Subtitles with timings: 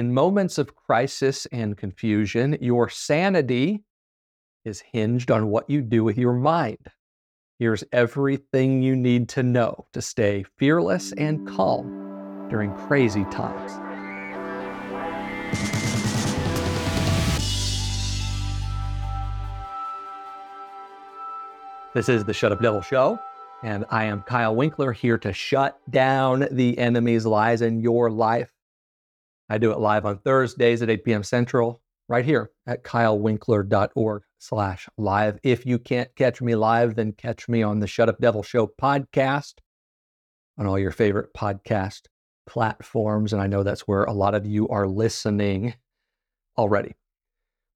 [0.00, 3.84] In moments of crisis and confusion, your sanity
[4.64, 6.78] is hinged on what you do with your mind.
[7.58, 13.72] Here's everything you need to know to stay fearless and calm during crazy times.
[21.92, 23.18] This is the Shut Up Devil Show,
[23.62, 28.50] and I am Kyle Winkler here to shut down the enemy's lies in your life.
[29.50, 31.22] I do it live on Thursdays at 8 p.m.
[31.24, 35.40] Central, right here at kylewinkler.org slash live.
[35.42, 38.70] If you can't catch me live, then catch me on the Shut Up Devil Show
[38.80, 39.54] podcast
[40.56, 42.02] on all your favorite podcast
[42.46, 43.32] platforms.
[43.32, 45.74] And I know that's where a lot of you are listening
[46.56, 46.94] already.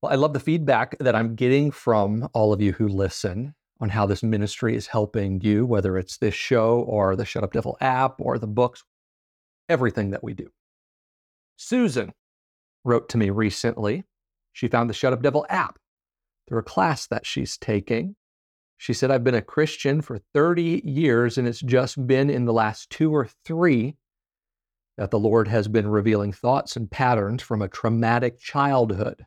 [0.00, 3.88] Well, I love the feedback that I'm getting from all of you who listen on
[3.88, 7.76] how this ministry is helping you, whether it's this show or the Shut Up Devil
[7.80, 8.84] app or the books,
[9.68, 10.48] everything that we do.
[11.56, 12.12] Susan
[12.84, 14.04] wrote to me recently
[14.54, 15.78] she found the Shut Up Devil app
[16.48, 18.16] through a class that she's taking.
[18.78, 22.52] She said, I've been a Christian for 30 years, and it's just been in the
[22.52, 23.96] last two or three
[24.96, 29.26] that the Lord has been revealing thoughts and patterns from a traumatic childhood.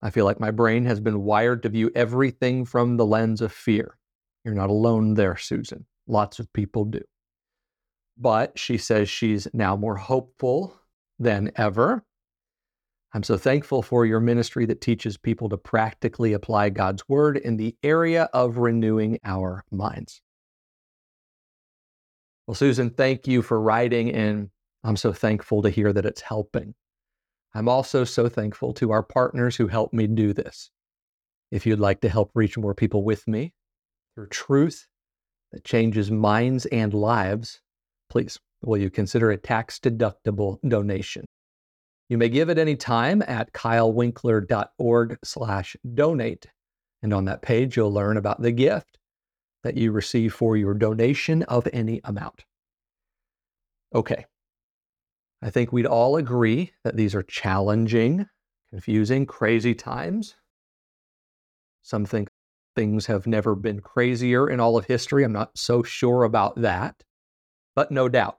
[0.00, 3.52] I feel like my brain has been wired to view everything from the lens of
[3.52, 3.96] fear.
[4.44, 5.86] You're not alone there, Susan.
[6.06, 7.02] Lots of people do.
[8.16, 10.78] But she says she's now more hopeful
[11.18, 12.04] than ever.
[13.14, 17.56] I'm so thankful for your ministry that teaches people to practically apply God's word in
[17.56, 20.20] the area of renewing our minds.
[22.46, 24.50] Well, Susan, thank you for writing, and
[24.84, 26.74] I'm so thankful to hear that it's helping.
[27.54, 30.70] I'm also so thankful to our partners who help me do this.
[31.50, 33.54] If you'd like to help reach more people with me
[34.14, 34.86] through truth
[35.52, 37.62] that changes minds and lives,
[38.10, 41.24] please will you consider a tax deductible donation?
[42.08, 46.46] You may give at any time at kylewinkler.org slash donate.
[47.02, 48.98] And on that page, you'll learn about the gift
[49.62, 52.44] that you receive for your donation of any amount.
[53.94, 54.24] Okay.
[55.42, 58.26] I think we'd all agree that these are challenging,
[58.70, 60.34] confusing, crazy times.
[61.82, 62.28] Some think
[62.74, 65.24] things have never been crazier in all of history.
[65.24, 67.02] I'm not so sure about that.
[67.74, 68.38] But no doubt,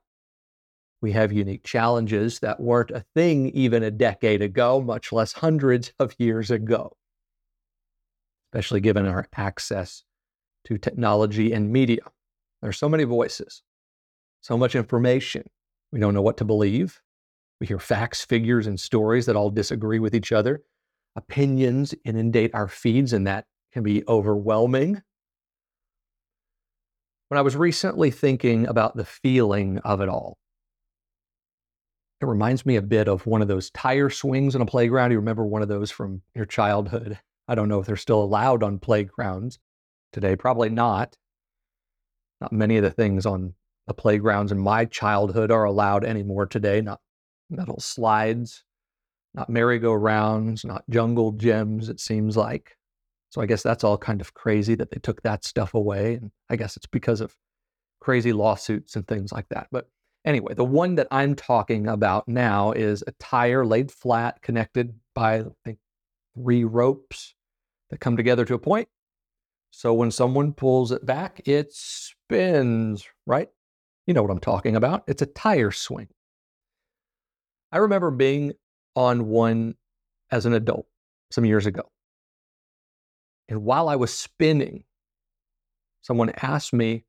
[1.02, 5.94] we have unique challenges that weren't a thing even a decade ago, much less hundreds
[6.00, 6.98] of years ago,
[8.52, 10.04] especially given our access
[10.66, 12.02] to technology and media.
[12.62, 13.64] There are so many voices,
[14.42, 15.44] so much information.
[15.92, 17.02] We don't know what to believe.
[17.62, 20.62] We hear facts, figures, and stories that all disagree with each other.
[21.16, 25.02] Opinions inundate our feeds, and that can be overwhelming.
[27.30, 30.38] When I was recently thinking about the feeling of it all,
[32.22, 35.12] it reminds me a bit of one of those tire swings in a playground.
[35.12, 37.18] You remember one of those from your childhood?
[37.48, 39.60] I don't know if they're still allowed on playgrounds
[40.12, 40.36] today.
[40.36, 41.18] Probably not.
[42.42, 43.54] Not many of the things on
[43.88, 46.82] the playgrounds in my childhood are allowed anymore today.
[46.82, 47.00] Not
[47.50, 48.64] metal slides,
[49.34, 52.78] not merry-go-rounds, not jungle gyms, it seems like.
[53.32, 56.16] So I guess that's all kind of crazy that they took that stuff away.
[56.16, 57.36] And I guess it's because of
[58.00, 59.68] crazy lawsuits and things like that.
[59.72, 59.88] But
[60.26, 65.40] Anyway, the one that I'm talking about now is a tire laid flat, connected by,
[65.40, 65.80] I think,
[66.36, 67.36] three ropes
[67.90, 68.90] that come together to a point.
[69.72, 73.50] So when someone pulls it back, it spins, right?
[74.08, 75.04] You know what I'm talking about.
[75.08, 76.08] It's a tire swing.
[77.72, 78.54] I remember being
[78.96, 79.76] on one
[80.32, 80.88] as an adult
[81.32, 81.84] some years ago.
[83.48, 84.84] And while I was spinning,
[86.02, 87.06] someone asked me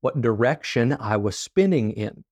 [0.00, 2.24] what direction I was spinning in.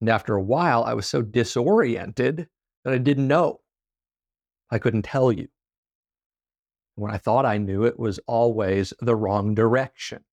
[0.00, 2.48] And after a while, I was so disoriented
[2.84, 3.60] that I didn't know.
[4.70, 5.48] I couldn't tell you.
[6.96, 10.24] When I thought I knew, it was always the wrong direction.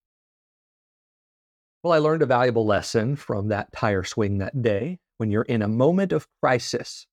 [1.81, 4.99] Well, I learned a valuable lesson from that tire swing that day.
[5.17, 7.05] When you're in a moment of crisis,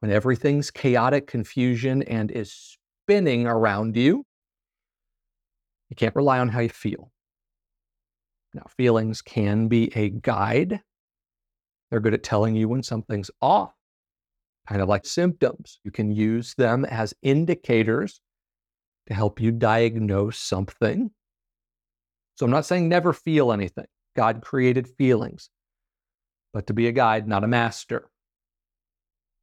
[0.00, 2.76] when everything's chaotic confusion and is
[3.06, 4.24] spinning around you,
[5.88, 7.10] you can't rely on how you feel.
[8.52, 10.80] Now, feelings can be a guide
[11.94, 13.72] they're good at telling you when something's off,
[14.66, 15.78] kind of like symptoms.
[15.84, 18.20] You can use them as indicators
[19.06, 21.12] to help you diagnose something.
[22.34, 23.84] So I'm not saying never feel anything.
[24.16, 25.50] God created feelings,
[26.52, 28.10] but to be a guide, not a master.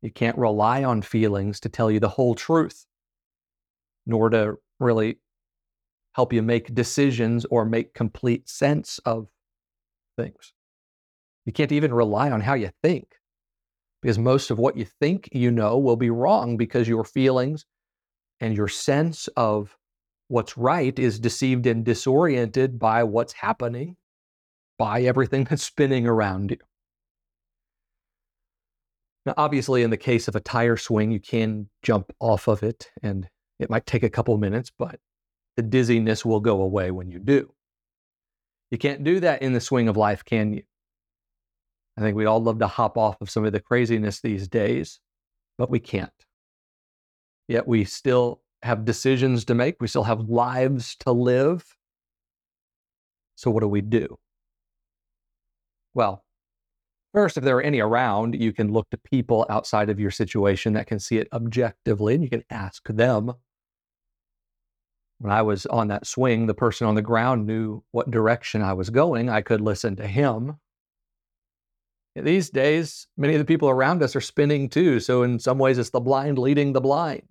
[0.01, 2.85] You can't rely on feelings to tell you the whole truth,
[4.05, 5.19] nor to really
[6.15, 9.29] help you make decisions or make complete sense of
[10.17, 10.51] things.
[11.45, 13.07] You can't even rely on how you think.
[14.01, 17.65] because most of what you think you know will be wrong because your feelings
[18.39, 19.77] and your sense of
[20.27, 23.95] what's right is deceived and disoriented by what's happening,
[24.79, 26.57] by everything that's spinning around you.
[29.25, 32.89] Now, obviously, in the case of a tire swing, you can jump off of it
[33.03, 33.29] and
[33.59, 34.99] it might take a couple minutes, but
[35.57, 37.53] the dizziness will go away when you do.
[38.71, 40.63] You can't do that in the swing of life, can you?
[41.97, 44.99] I think we'd all love to hop off of some of the craziness these days,
[45.57, 46.11] but we can't.
[47.47, 51.65] Yet we still have decisions to make, we still have lives to live.
[53.35, 54.17] So, what do we do?
[55.93, 56.23] Well,
[57.13, 60.73] first, if there are any around, you can look to people outside of your situation
[60.73, 63.33] that can see it objectively and you can ask them
[65.21, 68.73] when I was on that swing, the person on the ground knew what direction I
[68.73, 69.29] was going.
[69.29, 70.57] I could listen to him.
[72.15, 74.99] These days, many of the people around us are spinning too.
[74.99, 77.23] So, in some ways, it's the blind leading the blind.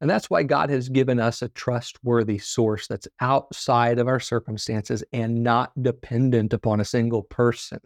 [0.00, 5.04] And that's why God has given us a trustworthy source that's outside of our circumstances
[5.12, 7.80] and not dependent upon a single person.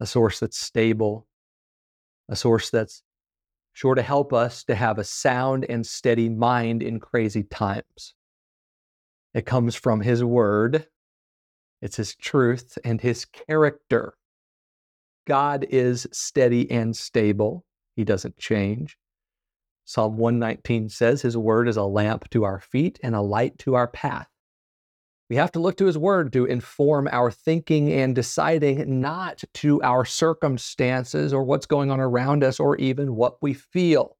[0.00, 1.26] A source that's stable,
[2.28, 3.02] a source that's
[3.72, 8.14] sure to help us to have a sound and steady mind in crazy times.
[9.34, 10.86] It comes from His Word,
[11.80, 14.14] it's His truth and His character.
[15.26, 17.64] God is steady and stable,
[17.96, 18.96] He doesn't change.
[19.84, 23.74] Psalm 119 says His Word is a lamp to our feet and a light to
[23.74, 24.28] our path.
[25.30, 29.82] We have to look to His Word to inform our thinking and deciding, not to
[29.82, 34.16] our circumstances or what's going on around us or even what we feel.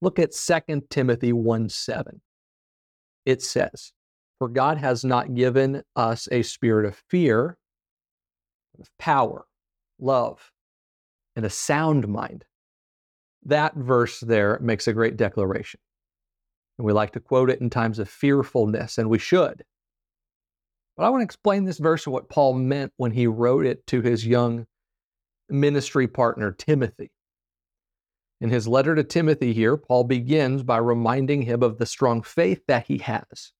[0.00, 2.20] Look at 2 Timothy 1 7.
[3.24, 3.92] It says,
[4.38, 7.58] For God has not given us a spirit of fear,
[8.78, 9.46] of power,
[9.98, 10.52] love,
[11.36, 12.44] and a sound mind.
[13.44, 15.80] That verse there makes a great declaration.
[16.78, 19.64] And we like to quote it in times of fearfulness, and we should.
[20.96, 23.86] But I want to explain this verse and what Paul meant when he wrote it
[23.88, 24.66] to his young
[25.48, 27.10] ministry partner, Timothy.
[28.40, 32.62] In his letter to Timothy here, Paul begins by reminding him of the strong faith
[32.66, 33.52] that he has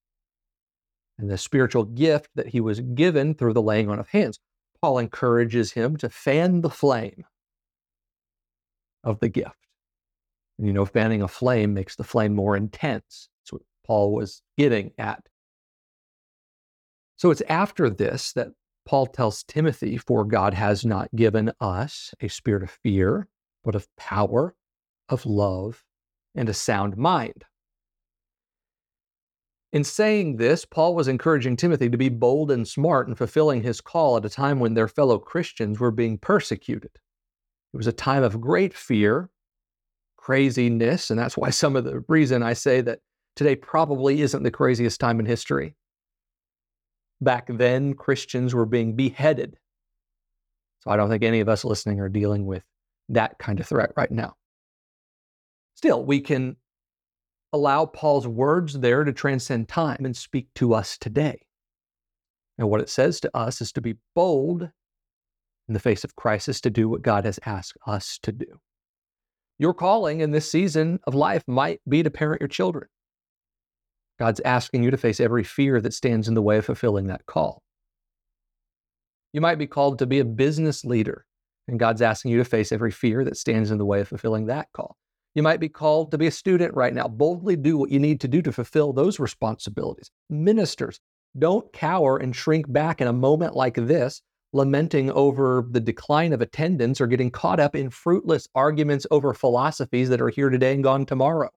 [1.19, 4.41] and the spiritual gift that he was given through the laying on of hands.
[4.81, 7.25] Paul encourages him to fan the flame
[9.05, 9.57] of the gift.
[10.59, 13.29] And you know, fanning a flame makes the flame more intense.
[13.43, 15.23] That's what Paul was getting at.
[17.17, 18.49] So it's after this that
[18.87, 23.29] Paul tells Timothy, For God has not given us a spirit of fear,
[23.63, 24.55] but of power,
[25.11, 25.85] of love,
[26.35, 27.45] and a sound mind.
[29.73, 33.81] In saying this, Paul was encouraging Timothy to be bold and smart in fulfilling his
[33.81, 36.91] call at a time when their fellow Christians were being persecuted.
[37.73, 39.31] It was a time of great fear
[40.21, 41.11] craziness.
[41.11, 43.01] And that's why some of the reason I say that
[43.37, 45.75] today probably isn't the craziest time in history.
[47.21, 49.57] Back then, Christians were being beheaded.
[50.81, 52.63] So I don't think any of us listening are dealing with
[53.09, 54.35] that kind of threat right now.
[55.81, 56.57] Still, we can
[57.55, 61.41] allow Paul's words there to transcend time and speak to us today.
[62.59, 64.61] And what it says to us is to be bold
[65.69, 68.61] in the face of crisis, to do what God has asked us to do.
[69.59, 72.87] Your calling in this season of life might be to parent your children.
[74.19, 77.25] God's asking you to face every fear that stands in the way of fulfilling that
[77.25, 77.63] call.
[79.33, 81.25] You might be called to be a business leader,
[81.67, 84.45] and God's asking you to face every fear that stands in the way of fulfilling
[84.49, 84.99] that call.
[85.35, 87.07] You might be called to be a student right now.
[87.07, 90.11] Boldly do what you need to do to fulfill those responsibilities.
[90.29, 90.99] Ministers,
[91.39, 94.23] don't cower and shrink back in a moment like this
[94.53, 100.09] lamenting over the decline of attendance or getting caught up in fruitless arguments over philosophies
[100.09, 101.51] that are here today and gone tomorrow.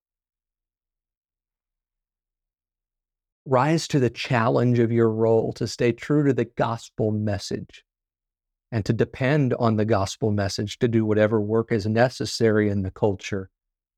[3.45, 7.83] Rise to the challenge of your role to stay true to the gospel message
[8.71, 12.91] and to depend on the gospel message to do whatever work is necessary in the
[12.91, 13.49] culture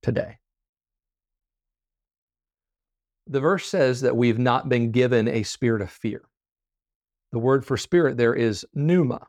[0.01, 0.37] today.
[3.27, 6.21] The verse says that we've not been given a spirit of fear.
[7.31, 9.27] The word for spirit there is pneuma,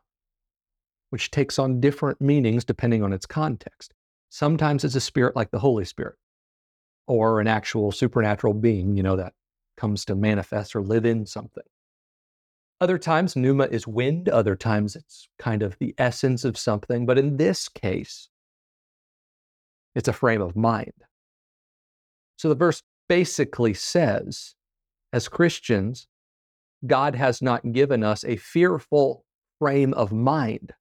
[1.09, 3.93] which takes on different meanings depending on its context.
[4.29, 6.15] Sometimes it's a spirit like the Holy Spirit
[7.07, 9.33] or an actual supernatural being, you know, that
[9.77, 11.63] comes to manifest or live in something.
[12.79, 14.29] Other times, pneuma is wind.
[14.29, 17.07] Other times, it's kind of the essence of something.
[17.07, 18.29] But in this case,
[19.97, 20.93] it's a frame of mind.
[22.37, 24.53] So the verse basically says,
[25.11, 26.07] as Christians,
[26.85, 29.25] God has not given us a fearful
[29.57, 30.71] frame of mind,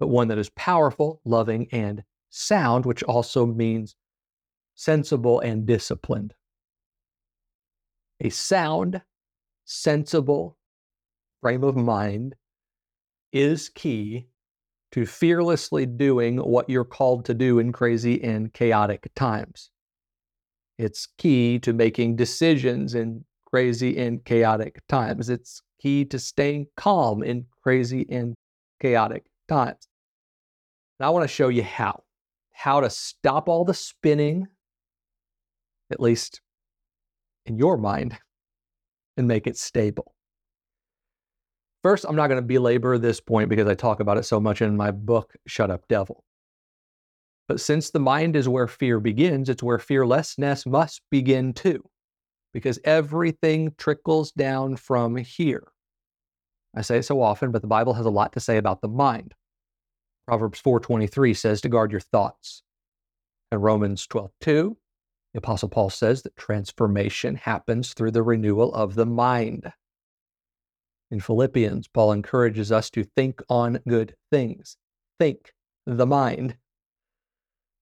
[0.00, 3.94] but one that is powerful, loving, and sound, which also means
[4.74, 6.34] sensible and disciplined.
[8.20, 9.02] A sound,
[9.66, 10.58] sensible
[11.40, 12.34] frame of mind
[13.32, 14.26] is key
[14.96, 19.68] to fearlessly doing what you're called to do in crazy and chaotic times.
[20.78, 25.28] It's key to making decisions in crazy and chaotic times.
[25.28, 28.34] It's key to staying calm in crazy and
[28.80, 29.86] chaotic times.
[30.98, 32.02] And I want to show you how.
[32.54, 34.46] How to stop all the spinning,
[35.90, 36.40] at least
[37.44, 38.16] in your mind,
[39.18, 40.15] and make it stable.
[41.86, 44.60] First, I'm not going to belabor this point because I talk about it so much
[44.60, 46.24] in my book, Shut Up Devil.
[47.46, 51.88] But since the mind is where fear begins, it's where fearlessness must begin too,
[52.52, 55.68] because everything trickles down from here.
[56.74, 58.88] I say it so often, but the Bible has a lot to say about the
[58.88, 59.34] mind.
[60.26, 62.64] Proverbs 4:23 says to guard your thoughts.
[63.52, 64.76] And Romans 12:2,
[65.32, 69.72] the apostle Paul says that transformation happens through the renewal of the mind.
[71.10, 74.76] In Philippians, Paul encourages us to think on good things.
[75.20, 75.52] Think
[75.86, 76.56] the mind.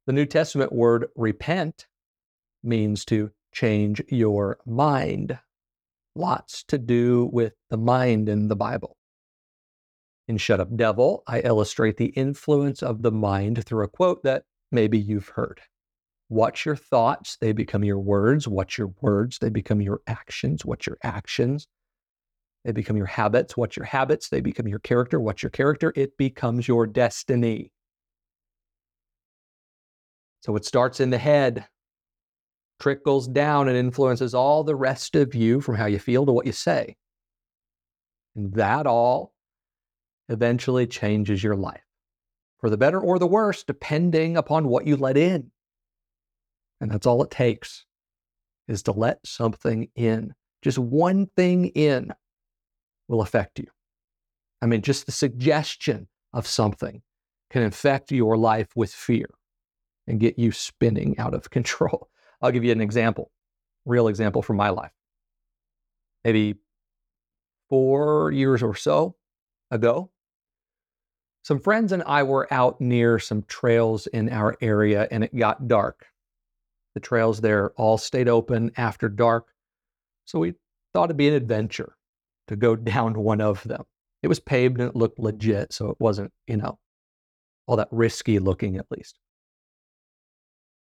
[0.06, 1.86] The New Testament word repent
[2.62, 5.38] means to change your mind.
[6.14, 8.96] Lots to do with the mind in the Bible.
[10.28, 14.44] In Shut Up Devil, I illustrate the influence of the mind through a quote that
[14.70, 15.60] maybe you've heard.
[16.28, 18.48] Watch your thoughts, they become your words.
[18.48, 20.64] Watch your words, they become your actions.
[20.64, 21.66] Watch your actions,
[22.64, 23.56] they become your habits.
[23.56, 25.20] What's your habits, they become your character.
[25.20, 27.70] What's your character, it becomes your destiny.
[30.40, 31.66] So it starts in the head,
[32.80, 36.46] trickles down, and influences all the rest of you from how you feel to what
[36.46, 36.96] you say.
[38.36, 39.32] And that all
[40.28, 41.84] eventually changes your life
[42.58, 45.50] for the better or the worse, depending upon what you let in.
[46.80, 47.84] And that's all it takes
[48.68, 50.34] is to let something in.
[50.62, 52.12] Just one thing in
[53.08, 53.66] will affect you.
[54.62, 57.02] I mean, just the suggestion of something
[57.50, 59.26] can infect your life with fear
[60.06, 62.08] and get you spinning out of control.
[62.40, 63.30] I'll give you an example,
[63.84, 64.92] real example from my life.
[66.24, 66.56] Maybe
[67.68, 69.16] four years or so
[69.70, 70.10] ago,
[71.42, 75.68] some friends and I were out near some trails in our area and it got
[75.68, 76.06] dark.
[76.94, 79.48] The trails there all stayed open after dark.
[80.24, 80.54] So we
[80.94, 81.96] thought it'd be an adventure
[82.48, 83.84] to go down one of them.
[84.22, 86.78] It was paved and it looked legit, so it wasn't, you know,
[87.66, 89.18] all that risky looking at least.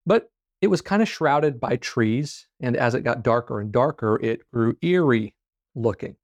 [0.05, 4.19] But it was kind of shrouded by trees, and as it got darker and darker,
[4.23, 5.35] it grew eerie
[5.75, 6.17] looking.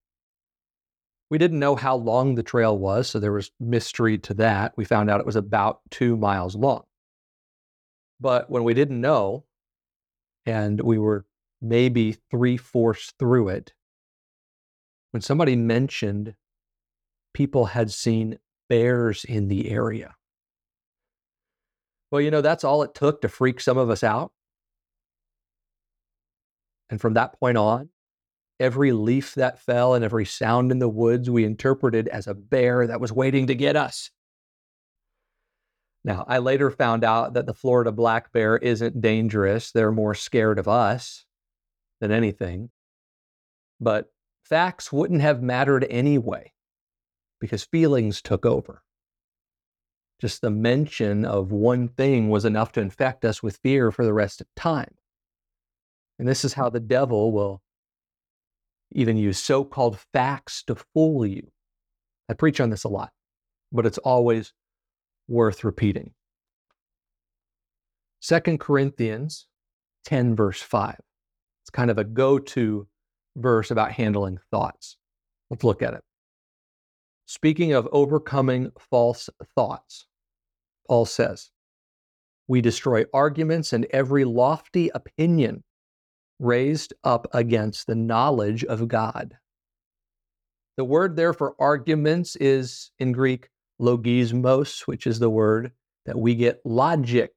[1.30, 4.74] We didn't know how long the trail was, so there was mystery to that.
[4.76, 6.84] We found out it was about two miles long.
[8.20, 9.44] But when we didn't know,
[10.44, 11.26] and we were
[11.60, 13.72] maybe three fourths through it,
[15.16, 16.34] when somebody mentioned
[17.32, 20.14] people had seen bears in the area.
[22.10, 24.32] Well, you know, that's all it took to freak some of us out.
[26.90, 27.88] And from that point on,
[28.60, 32.86] every leaf that fell and every sound in the woods we interpreted as a bear
[32.86, 34.10] that was waiting to get us.
[36.04, 39.72] Now, I later found out that the Florida black bear isn't dangerous.
[39.72, 41.24] They're more scared of us
[42.02, 42.68] than anything.
[43.80, 44.10] But
[44.48, 46.52] facts wouldn't have mattered anyway
[47.40, 48.82] because feelings took over.
[50.20, 54.14] Just the mention of one thing was enough to infect us with fear for the
[54.14, 54.94] rest of time.
[56.18, 57.60] And this is how the devil will
[58.92, 61.50] even use so called facts to fool you.
[62.28, 63.12] I preach on this a lot,
[63.70, 64.52] but it's always
[65.28, 66.12] worth repeating.
[68.22, 69.46] 2 Corinthians
[70.06, 70.98] 10, verse 5.
[71.62, 72.86] It's kind of a go to
[73.36, 74.96] verse about handling thoughts.
[75.50, 76.02] Let's look at it.
[77.26, 80.06] Speaking of overcoming false thoughts,
[80.88, 81.50] Paul says,
[82.48, 85.64] We destroy arguments and every lofty opinion
[86.38, 89.36] raised up against the knowledge of God.
[90.76, 93.48] The word there for arguments is in Greek
[93.80, 95.72] logismos, which is the word
[96.04, 97.32] that we get logic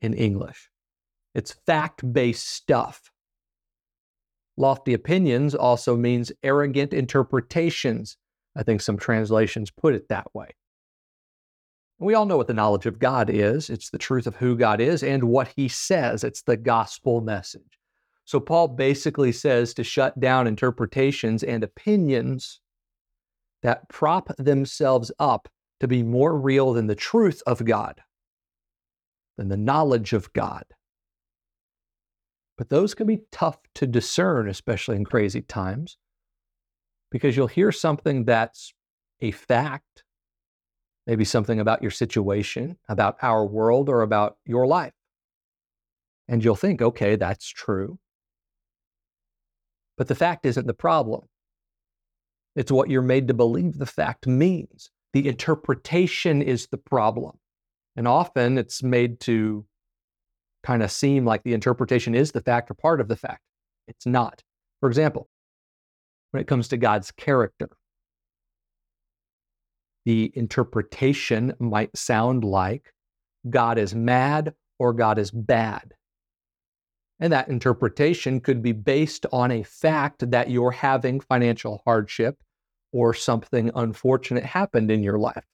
[0.00, 0.70] in English.
[1.34, 3.11] It's fact based stuff.
[4.56, 8.16] Lofty opinions also means arrogant interpretations.
[8.56, 10.50] I think some translations put it that way.
[11.98, 14.80] We all know what the knowledge of God is it's the truth of who God
[14.80, 17.78] is and what He says, it's the gospel message.
[18.24, 22.60] So, Paul basically says to shut down interpretations and opinions
[23.62, 25.48] that prop themselves up
[25.80, 28.00] to be more real than the truth of God,
[29.36, 30.64] than the knowledge of God.
[32.58, 35.96] But those can be tough to discern, especially in crazy times,
[37.10, 38.74] because you'll hear something that's
[39.20, 40.04] a fact,
[41.06, 44.92] maybe something about your situation, about our world, or about your life.
[46.28, 47.98] And you'll think, okay, that's true.
[49.96, 51.22] But the fact isn't the problem.
[52.54, 54.90] It's what you're made to believe the fact means.
[55.12, 57.38] The interpretation is the problem.
[57.96, 59.66] And often it's made to
[60.62, 63.42] kind of seem like the interpretation is the fact or part of the fact.
[63.88, 64.42] It's not.
[64.80, 65.28] For example,
[66.30, 67.68] when it comes to God's character,
[70.04, 72.92] the interpretation might sound like
[73.48, 75.94] God is mad or God is bad.
[77.20, 82.36] And that interpretation could be based on a fact that you're having financial hardship
[82.92, 85.44] or something unfortunate happened in your life.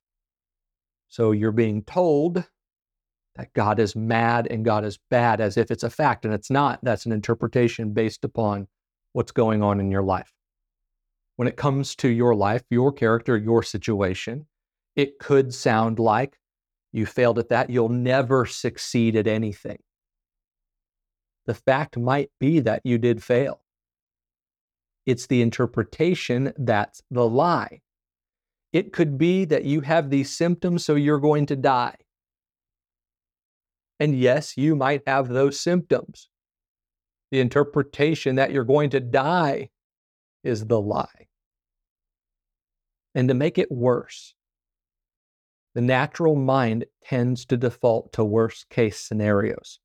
[1.09, 2.45] So you're being told
[3.39, 6.51] that God is mad and God is bad as if it's a fact, and it's
[6.51, 6.81] not.
[6.83, 8.67] That's an interpretation based upon
[9.13, 10.33] what's going on in your life.
[11.37, 14.47] When it comes to your life, your character, your situation,
[14.97, 16.37] it could sound like
[16.93, 17.71] you failed at that.
[17.71, 19.79] You'll never succeed at anything.
[21.47, 23.63] The fact might be that you did fail.
[25.07, 27.83] It's the interpretation that's the lie.
[28.73, 31.95] It could be that you have these symptoms, so you're going to die.
[34.01, 36.29] And yes, you might have those symptoms.
[37.31, 39.71] The interpretation that you're going to die
[40.45, 41.27] is the lie.
[43.15, 44.35] And to make it worse,
[45.75, 49.81] the natural mind tends to default to worst case scenarios.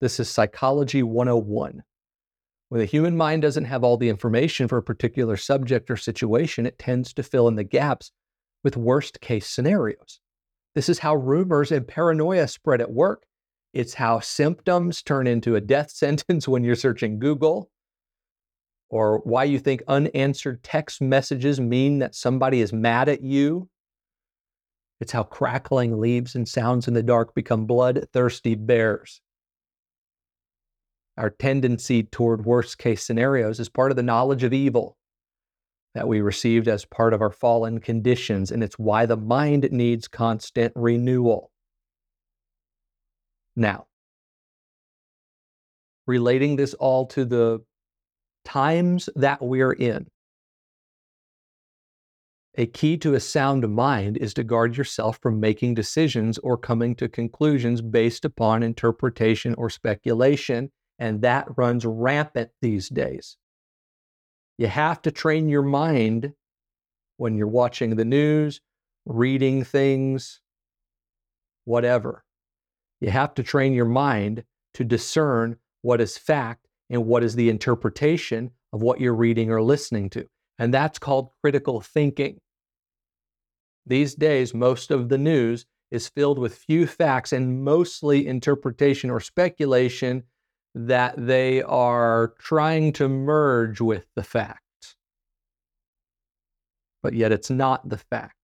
[0.00, 1.82] This is Psychology 101.
[2.68, 6.66] When the human mind doesn't have all the information for a particular subject or situation,
[6.66, 8.10] it tends to fill in the gaps
[8.62, 10.20] with worst case scenarios.
[10.74, 13.24] This is how rumors and paranoia spread at work.
[13.74, 17.70] It's how symptoms turn into a death sentence when you're searching Google,
[18.88, 23.68] or why you think unanswered text messages mean that somebody is mad at you.
[25.00, 29.20] It's how crackling leaves and sounds in the dark become bloodthirsty bears.
[31.16, 34.96] Our tendency toward worst case scenarios is part of the knowledge of evil
[35.94, 40.06] that we received as part of our fallen conditions, and it's why the mind needs
[40.06, 41.50] constant renewal.
[43.56, 43.86] Now,
[46.06, 47.64] relating this all to the
[48.44, 50.08] times that we're in,
[52.56, 56.94] a key to a sound mind is to guard yourself from making decisions or coming
[56.96, 63.36] to conclusions based upon interpretation or speculation and that runs rampant these days.
[64.58, 66.32] You have to train your mind
[67.16, 68.60] when you're watching the news,
[69.04, 70.40] reading things,
[71.64, 72.23] whatever.
[73.00, 77.48] You have to train your mind to discern what is fact and what is the
[77.48, 80.26] interpretation of what you're reading or listening to.
[80.58, 82.38] And that's called critical thinking.
[83.86, 89.20] These days, most of the news is filled with few facts and mostly interpretation or
[89.20, 90.24] speculation
[90.74, 94.60] that they are trying to merge with the fact.
[97.02, 98.34] But yet it's not the fact.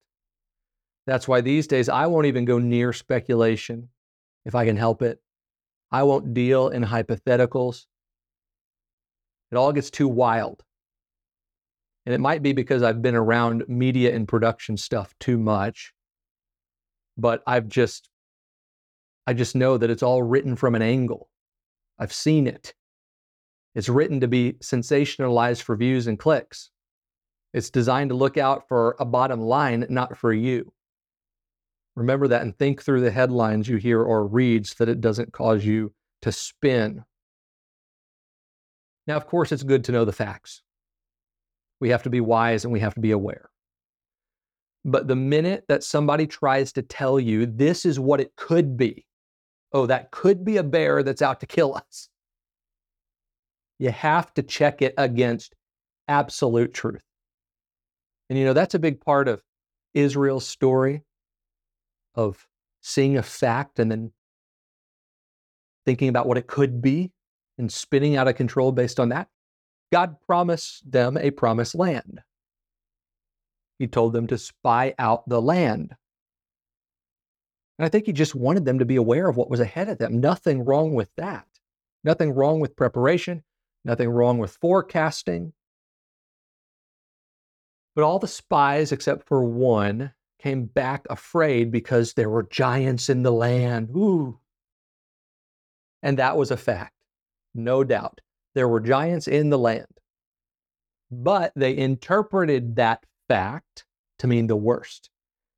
[1.07, 3.89] That's why these days I won't even go near speculation
[4.45, 5.21] if I can help it.
[5.91, 7.87] I won't deal in hypotheticals.
[9.51, 10.63] It all gets too wild.
[12.07, 15.93] And it might be because I've been around media and production stuff too much.
[17.19, 18.09] But I've just,
[19.27, 21.29] I just know that it's all written from an angle.
[21.99, 22.75] I've seen it.
[23.75, 26.71] It's written to be sensationalized for views and clicks.
[27.53, 30.73] It's designed to look out for a bottom line, not for you.
[32.01, 35.35] Remember that and think through the headlines you hear or read so that it doesn't
[35.35, 37.05] cause you to spin.
[39.07, 40.63] Now, of course, it's good to know the facts.
[41.79, 43.51] We have to be wise and we have to be aware.
[44.83, 49.05] But the minute that somebody tries to tell you this is what it could be,
[49.75, 52.09] oh, that could be a bear that's out to kill us.
[53.79, 55.55] You have to check it against
[56.09, 57.05] absolute truth.
[58.31, 59.43] And you know, that's a big part of
[59.93, 61.03] Israel's story
[62.15, 62.47] of
[62.81, 64.13] seeing a fact and then
[65.87, 67.13] thinking about what it could be
[67.59, 69.29] and spinning out of control based on that.
[69.93, 72.21] God promised them a promised land.
[73.79, 75.95] He told them to spy out the land.
[77.79, 79.99] And I think he just wanted them to be aware of what was ahead of
[79.99, 80.21] them.
[80.21, 81.47] Nothing wrong with that.
[82.05, 83.43] Nothing wrong with preparation.
[83.85, 85.55] nothing wrong with forecasting.
[87.95, 93.23] But all the spies, except for one, came back afraid because there were giants in
[93.23, 93.91] the land.
[93.91, 94.39] Ooh.
[96.03, 96.95] And that was a fact,
[97.55, 98.21] no doubt.
[98.55, 99.87] There were giants in the land.
[101.11, 103.85] But they interpreted that fact
[104.19, 105.11] to mean the worst.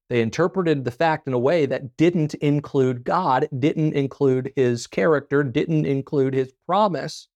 [0.09, 5.43] They interpreted the fact in a way that didn't include God, didn't include his character,
[5.43, 7.29] didn't include his promise.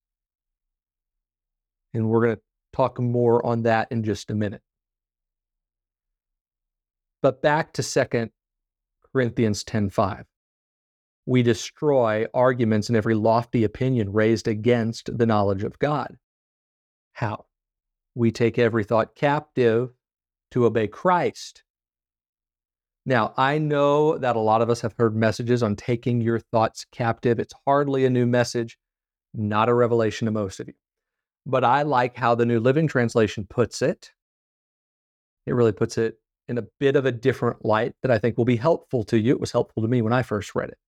[1.95, 2.43] And we're going to
[2.75, 4.61] talk more on that in just a minute.
[7.23, 8.33] But back to 2
[9.13, 10.27] Corinthians 10:5.
[11.25, 16.19] We destroy arguments and every lofty opinion raised against the knowledge of God.
[17.13, 17.47] How?
[18.15, 19.91] We take every thought captive
[20.53, 21.65] to obey Christ.
[23.05, 26.85] Now, I know that a lot of us have heard messages on taking your thoughts
[26.91, 27.39] captive.
[27.39, 28.79] It's hardly a new message,
[29.33, 30.75] not a revelation to most of you.
[31.45, 34.13] But I like how the New Living Translation puts it.
[35.47, 38.45] It really puts it in a bit of a different light that I think will
[38.45, 39.33] be helpful to you.
[39.33, 40.79] It was helpful to me when I first read it.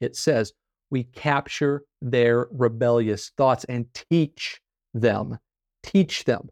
[0.00, 0.52] It says,
[0.90, 4.60] We capture their rebellious thoughts and teach
[4.94, 5.38] them,
[5.82, 6.48] teach them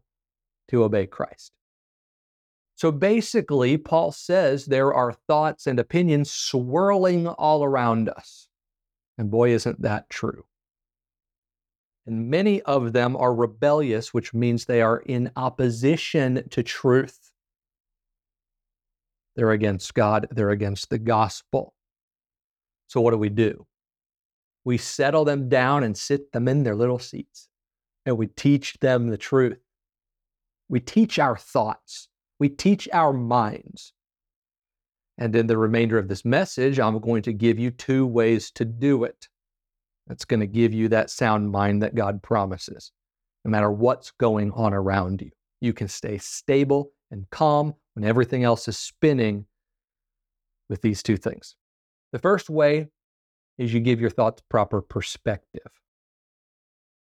[0.69, 1.51] to obey Christ.
[2.75, 8.49] So basically, Paul says there are thoughts and opinions swirling all around us.
[9.17, 10.45] And boy, isn't that true.
[12.05, 17.31] And many of them are rebellious, which means they are in opposition to truth.
[19.37, 21.73] They're against God, they're against the gospel.
[22.87, 23.65] So, what do we do?
[24.65, 27.47] We settle them down and sit them in their little seats,
[28.05, 29.59] and we teach them the truth.
[30.67, 33.93] We teach our thoughts we teach our minds.
[35.17, 38.65] And in the remainder of this message, I'm going to give you two ways to
[38.65, 39.27] do it.
[40.05, 42.91] That's going to give you that sound mind that God promises.
[43.43, 48.43] No matter what's going on around you, you can stay stable and calm when everything
[48.43, 49.47] else is spinning
[50.69, 51.55] with these two things.
[52.11, 52.89] The first way
[53.57, 55.71] is you give your thoughts proper perspective.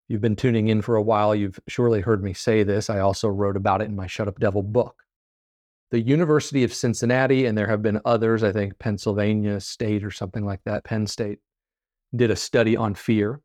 [0.09, 1.35] You've been tuning in for a while.
[1.35, 2.89] You've surely heard me say this.
[2.89, 5.03] I also wrote about it in my Shut Up Devil book
[5.91, 10.45] the University of Cincinnati, and there have been others, I think Pennsylvania State or something
[10.45, 11.41] like that, Penn State,
[12.15, 13.43] did a study on fear.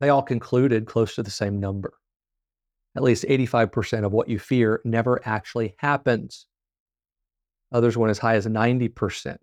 [0.00, 1.94] They all concluded close to the same number.
[2.96, 6.46] At least 85% of what you fear never actually happens.
[7.72, 9.36] Others went as high as 90%.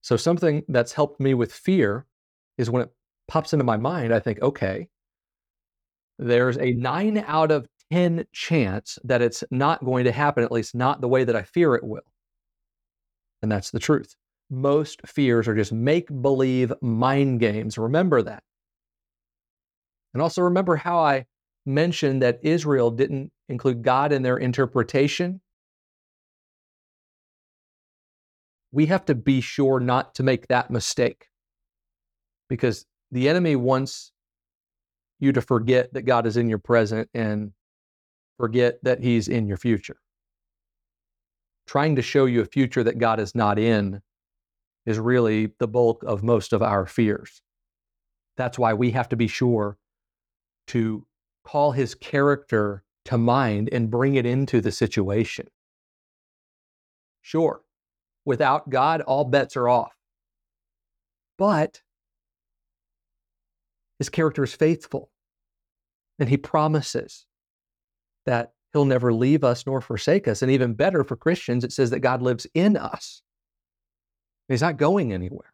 [0.00, 2.06] So, something that's helped me with fear
[2.58, 2.90] is when it
[3.28, 4.88] pops into my mind, I think, okay,
[6.18, 10.74] there's a nine out of 10 chance that it's not going to happen, at least
[10.74, 12.02] not the way that I fear it will.
[13.42, 14.14] And that's the truth.
[14.50, 17.76] Most fears are just make believe mind games.
[17.76, 18.42] Remember that.
[20.12, 21.26] And also remember how I
[21.66, 25.40] mentioned that Israel didn't include God in their interpretation.
[28.72, 31.28] We have to be sure not to make that mistake
[32.48, 34.12] because the enemy wants
[35.20, 37.52] you to forget that God is in your present and
[38.38, 39.96] forget that He's in your future.
[41.66, 44.02] Trying to show you a future that God is not in
[44.84, 47.40] is really the bulk of most of our fears.
[48.36, 49.78] That's why we have to be sure
[50.68, 51.06] to
[51.44, 55.46] call His character to mind and bring it into the situation.
[57.22, 57.62] Sure,
[58.24, 59.94] without God, all bets are off.
[61.38, 61.80] But
[63.98, 65.10] his character is faithful
[66.18, 67.26] and he promises
[68.26, 70.42] that he'll never leave us nor forsake us.
[70.42, 73.22] And even better for Christians, it says that God lives in us.
[74.48, 75.52] He's not going anywhere.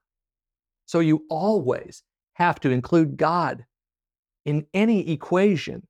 [0.87, 2.03] So you always
[2.35, 3.64] have to include God
[4.44, 5.87] in any equation.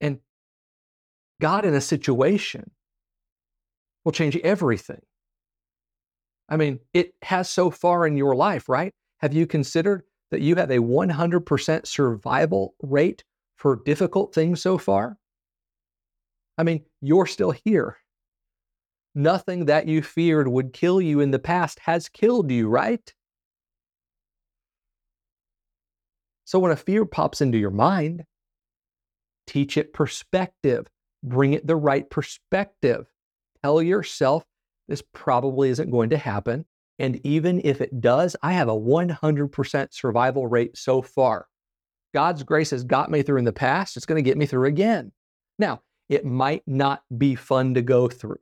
[0.00, 0.18] And
[1.40, 2.70] God in a situation
[4.04, 5.00] will change everything.
[6.48, 8.92] I mean, it has so far in your life, right?
[9.18, 13.24] Have you considered that you have a 100% survival rate
[13.56, 15.16] for difficult things so far?
[16.58, 17.96] I mean, you're still here.
[19.14, 23.14] Nothing that you feared would kill you in the past has killed you, right?
[26.44, 28.24] So when a fear pops into your mind,
[29.46, 30.86] teach it perspective,
[31.22, 33.06] bring it the right perspective.
[33.62, 34.44] Tell yourself
[34.88, 36.66] this probably isn't going to happen.
[36.98, 41.48] And even if it does, I have a 100% survival rate so far.
[42.12, 43.96] God's grace has got me through in the past.
[43.96, 45.10] It's going to get me through again.
[45.58, 48.38] Now, it might not be fun to go through,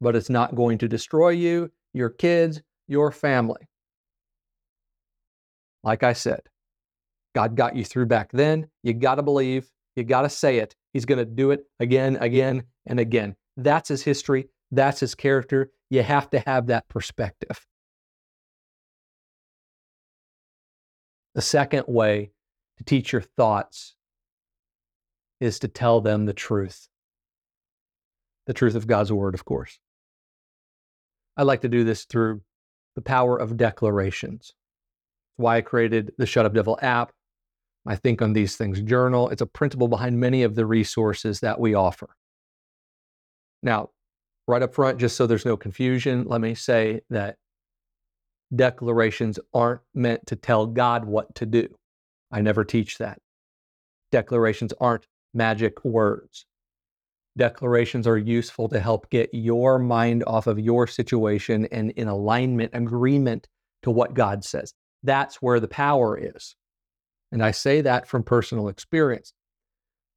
[0.00, 3.68] but it's not going to destroy you, your kids, your family.
[5.84, 6.40] like I said,
[7.38, 8.66] God got you through back then.
[8.82, 10.74] You got to believe, you got to say it.
[10.92, 13.36] He's going to do it again, again, and again.
[13.56, 14.48] That's his history.
[14.72, 15.70] That's his character.
[15.88, 17.64] You have to have that perspective.
[21.36, 22.32] The second way
[22.78, 23.94] to teach your thoughts
[25.40, 26.88] is to tell them the truth.
[28.48, 29.78] The truth of God's word, of course.
[31.36, 32.40] I like to do this through
[32.96, 34.54] the power of declarations.
[35.36, 37.12] Why I created the Shut Up Devil app,
[37.88, 39.30] my Think on These Things journal.
[39.30, 42.10] It's a principle behind many of the resources that we offer.
[43.62, 43.88] Now,
[44.46, 47.36] right up front, just so there's no confusion, let me say that
[48.54, 51.66] declarations aren't meant to tell God what to do.
[52.30, 53.20] I never teach that.
[54.12, 56.44] Declarations aren't magic words.
[57.38, 62.72] Declarations are useful to help get your mind off of your situation and in alignment,
[62.74, 63.48] agreement
[63.82, 64.74] to what God says.
[65.02, 66.54] That's where the power is.
[67.30, 69.32] And I say that from personal experience.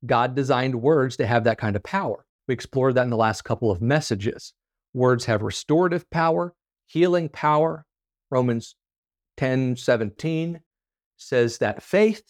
[0.05, 2.25] God designed words to have that kind of power.
[2.47, 4.53] We explored that in the last couple of messages.
[4.93, 6.53] Words have restorative power,
[6.85, 7.85] healing power.
[8.29, 8.75] Romans
[9.37, 10.61] 10 17
[11.17, 12.23] says that faith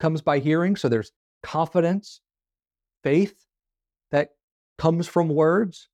[0.00, 0.76] comes by hearing.
[0.76, 2.20] So there's confidence,
[3.02, 3.46] faith
[4.10, 4.30] that
[4.78, 5.88] comes from words.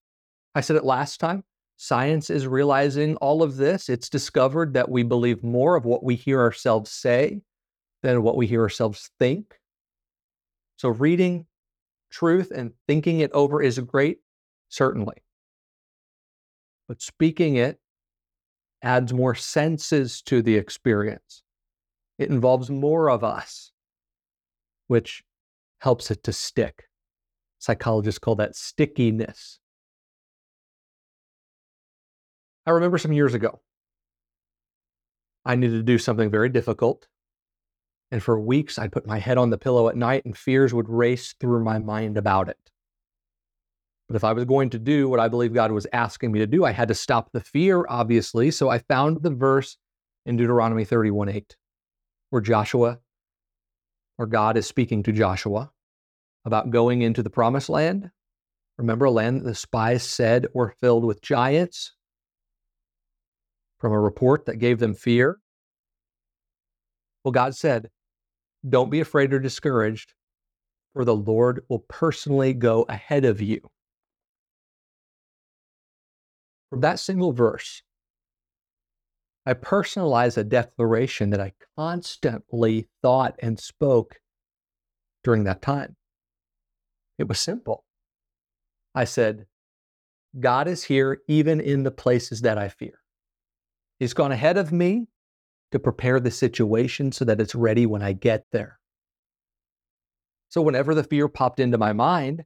[0.54, 1.44] I said it last time.
[1.76, 3.88] Science is realizing all of this.
[3.88, 7.42] It's discovered that we believe more of what we hear ourselves say
[8.02, 9.60] than what we hear ourselves think.
[10.76, 11.46] So, reading
[12.10, 14.18] truth and thinking it over is great,
[14.68, 15.22] certainly.
[16.88, 17.78] But speaking it
[18.82, 21.42] adds more senses to the experience.
[22.18, 23.72] It involves more of us,
[24.86, 25.22] which
[25.78, 26.84] helps it to stick.
[27.58, 29.58] Psychologists call that stickiness.
[32.66, 33.60] I remember some years ago,
[35.44, 37.08] I needed to do something very difficult.
[38.10, 40.88] And for weeks, I'd put my head on the pillow at night and fears would
[40.88, 42.58] race through my mind about it.
[44.08, 46.46] But if I was going to do what I believe God was asking me to
[46.46, 48.50] do, I had to stop the fear, obviously.
[48.50, 49.76] So I found the verse
[50.26, 51.56] in Deuteronomy 31 8
[52.30, 52.98] where Joshua,
[54.18, 55.70] or God is speaking to Joshua
[56.44, 58.10] about going into the promised land.
[58.78, 61.92] Remember a land that the spies said were filled with giants
[63.78, 65.38] from a report that gave them fear?
[67.24, 67.90] Well, God said,
[68.68, 70.14] Don't be afraid or discouraged,
[70.92, 73.70] for the Lord will personally go ahead of you.
[76.68, 77.82] From that single verse,
[79.46, 84.20] I personalized a declaration that I constantly thought and spoke
[85.24, 85.96] during that time.
[87.18, 87.84] It was simple.
[88.94, 89.46] I said,
[90.38, 93.00] God is here even in the places that I fear.
[93.98, 95.08] He's gone ahead of me
[95.72, 98.78] to prepare the situation so that it's ready when I get there.
[100.48, 102.44] So, whenever the fear popped into my mind,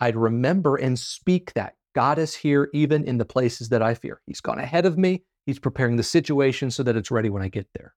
[0.00, 4.20] I'd remember and speak that God is here even in the places that I fear.
[4.26, 5.24] He's gone ahead of me.
[5.46, 7.94] He's preparing the situation so that it's ready when I get there.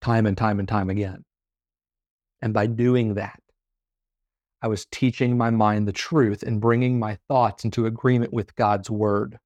[0.00, 1.24] Time and time and time again.
[2.40, 3.40] And by doing that,
[4.62, 8.90] I was teaching my mind the truth and bringing my thoughts into agreement with God's
[8.90, 9.38] word.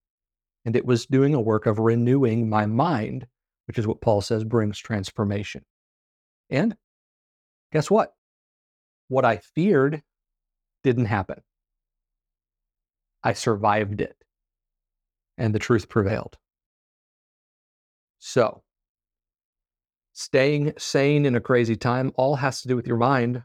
[0.69, 3.27] And it was doing a work of renewing my mind,
[3.67, 5.65] which is what Paul says brings transformation.
[6.51, 6.77] And
[7.73, 8.13] guess what?
[9.09, 10.03] What I feared
[10.85, 11.41] didn't happen.
[13.25, 14.15] I survived it
[15.39, 16.37] and the truth prevailed.
[18.19, 18.63] So,
[20.13, 23.43] staying sane in a crazy time all has to do with your mind,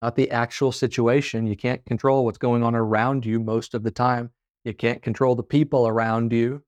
[0.00, 1.46] not the actual situation.
[1.46, 4.30] You can't control what's going on around you most of the time.
[4.66, 6.60] You can't control the people around you.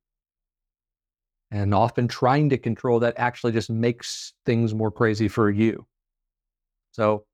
[1.50, 5.84] And often trying to control that actually just makes things more crazy for you.
[6.92, 7.24] So,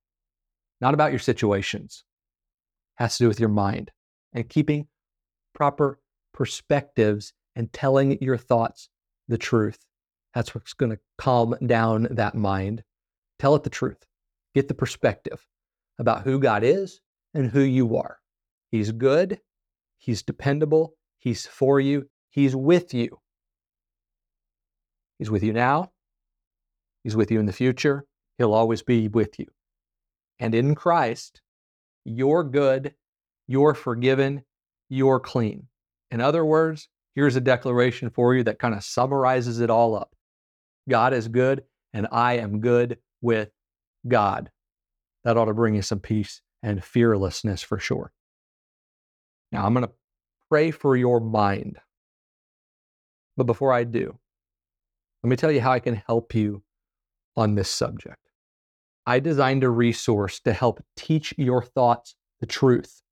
[0.81, 2.05] not about your situations,
[2.95, 3.91] has to do with your mind
[4.33, 4.87] and keeping
[5.55, 6.01] proper
[6.33, 8.89] perspectives and telling your thoughts
[9.29, 9.79] the truth.
[10.33, 12.85] That's what's going to calm down that mind.
[13.39, 14.03] Tell it the truth.
[14.55, 15.47] Get the perspective
[15.99, 17.01] about who God is
[17.35, 18.19] and who you are.
[18.71, 19.41] He's good.
[20.05, 20.93] He's dependable.
[21.19, 22.11] He's for you.
[22.29, 23.21] He's with you.
[25.19, 25.93] He's with you now.
[27.03, 28.05] He's with you in the future.
[28.37, 29.47] He'll always be with you.
[30.39, 31.41] And in Christ,
[32.05, 32.95] you're good,
[33.47, 34.45] you're forgiven,
[34.91, 35.69] you're clean.
[36.11, 40.15] In other words, here's a declaration for you that kind of summarizes it all up
[40.87, 41.63] God is good,
[41.95, 43.49] and I am good with
[44.07, 44.51] God.
[45.25, 48.13] That ought to bring you some peace and fearlessness for sure.
[49.55, 49.93] Now, I'm going to
[50.51, 51.79] pray for your mind.
[53.37, 54.19] But before I do,
[55.23, 56.65] Let me tell you how I can help you
[57.37, 58.19] on this subject.
[59.07, 63.03] I designed a resource to help teach your thoughts the truth.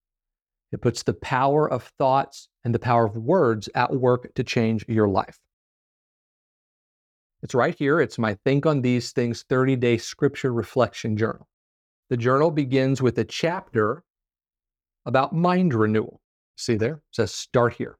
[0.73, 4.87] It puts the power of thoughts and the power of words at work to change
[4.89, 5.39] your life.
[7.43, 8.01] It's right here.
[8.01, 11.49] It's my Think on These Things 30 day scripture reflection journal.
[12.11, 14.05] The journal begins with a chapter
[15.07, 16.22] about mind renewal.
[16.57, 16.95] See there?
[16.95, 17.99] It says start here.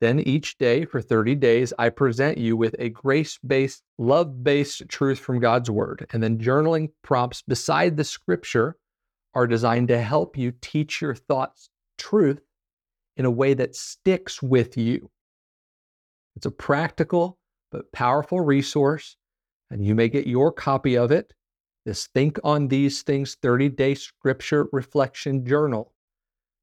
[0.00, 4.88] Then each day for 30 days, I present you with a grace based, love based
[4.88, 6.06] truth from God's word.
[6.12, 8.76] And then journaling prompts beside the scripture
[9.34, 12.40] are designed to help you teach your thoughts truth
[13.16, 15.10] in a way that sticks with you.
[16.34, 17.38] It's a practical
[17.70, 19.16] but powerful resource,
[19.70, 21.32] and you may get your copy of it.
[21.84, 25.92] This Think on These Things 30 Day Scripture Reflection Journal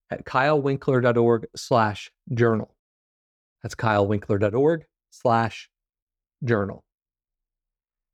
[0.10, 2.76] at kylewinkler.org slash journal.
[3.62, 5.70] That's kylewinkler.org slash
[6.44, 6.84] journal.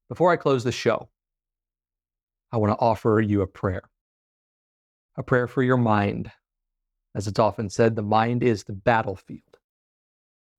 [0.09, 1.09] Before I close the show,
[2.51, 3.83] I want to offer you a prayer,
[5.17, 6.31] a prayer for your mind.
[7.15, 9.57] As it's often said, the mind is the battlefield.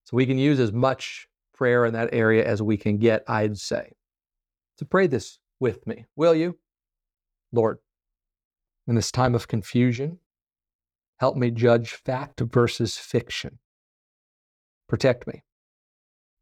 [0.05, 3.59] So we can use as much prayer in that area as we can get, I'd
[3.59, 3.93] say.
[4.79, 6.59] So pray this with me, will you?
[7.53, 7.79] Lord,
[8.87, 10.19] in this time of confusion,
[11.19, 13.59] help me judge fact versus fiction.
[14.89, 15.43] Protect me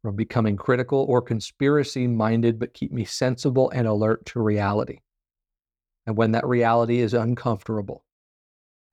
[0.03, 4.99] from becoming critical or conspiracy minded, but keep me sensible and alert to reality.
[6.05, 8.03] And when that reality is uncomfortable,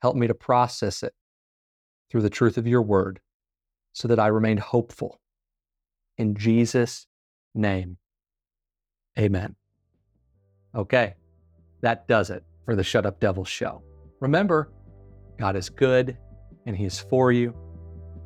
[0.03, 1.13] help me to process it
[2.11, 3.21] through the truth of your word
[3.93, 5.21] so that I remain hopeful.
[6.17, 7.07] In Jesus'
[7.55, 7.97] name,
[9.19, 9.57] amen.
[10.75, 11.15] Okay,
[11.81, 13.83] that does it for the Shut Up Devil show.
[14.21, 14.71] Remember,
[15.41, 16.17] God is good
[16.67, 17.55] and He is for you,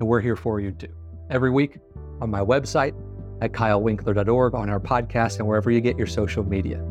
[0.01, 0.95] and we're here for you too
[1.31, 1.79] every week
[2.21, 2.95] on my website
[3.41, 6.85] at kylewinkler.org, on our podcast, and wherever you get your social media.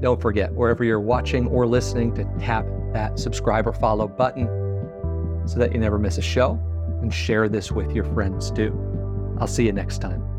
[0.00, 4.46] Don't forget, wherever you're watching or listening, to tap that subscribe or follow button
[5.46, 6.58] so that you never miss a show
[7.02, 8.72] and share this with your friends too.
[9.40, 10.33] I'll see you next time.